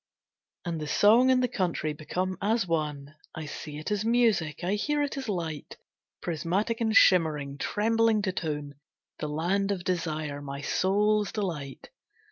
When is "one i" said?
2.65-3.45